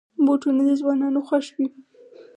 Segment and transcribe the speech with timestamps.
[0.25, 1.67] بوټونه د ځوانانو خوښ وي.